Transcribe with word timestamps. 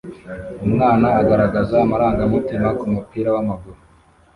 Umwana 0.65 1.07
agaragaza 1.21 1.73
amarangamutima 1.85 2.67
kumupira 2.79 3.29
wamaguru 3.35 3.79